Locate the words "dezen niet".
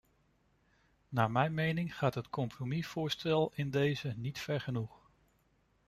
3.71-4.39